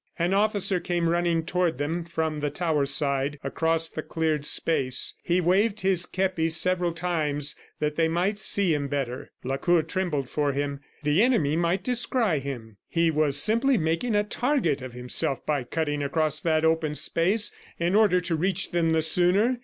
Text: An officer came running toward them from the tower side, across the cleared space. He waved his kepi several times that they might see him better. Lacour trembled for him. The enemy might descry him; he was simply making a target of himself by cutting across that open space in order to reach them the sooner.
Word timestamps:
An 0.17 0.33
officer 0.33 0.79
came 0.79 1.07
running 1.09 1.45
toward 1.45 1.77
them 1.77 2.03
from 2.03 2.39
the 2.39 2.49
tower 2.49 2.87
side, 2.87 3.37
across 3.43 3.87
the 3.87 4.01
cleared 4.01 4.45
space. 4.47 5.13
He 5.21 5.39
waved 5.39 5.81
his 5.81 6.07
kepi 6.07 6.49
several 6.49 6.91
times 6.91 7.55
that 7.79 7.97
they 7.97 8.07
might 8.07 8.39
see 8.39 8.73
him 8.73 8.87
better. 8.87 9.29
Lacour 9.43 9.83
trembled 9.83 10.27
for 10.27 10.53
him. 10.53 10.79
The 11.03 11.21
enemy 11.21 11.55
might 11.55 11.83
descry 11.83 12.39
him; 12.39 12.77
he 12.89 13.11
was 13.11 13.37
simply 13.39 13.77
making 13.77 14.15
a 14.15 14.23
target 14.23 14.81
of 14.81 14.93
himself 14.93 15.45
by 15.45 15.63
cutting 15.63 16.01
across 16.01 16.41
that 16.41 16.65
open 16.65 16.95
space 16.95 17.51
in 17.77 17.93
order 17.93 18.19
to 18.21 18.35
reach 18.35 18.71
them 18.71 18.93
the 18.93 19.03
sooner. 19.03 19.59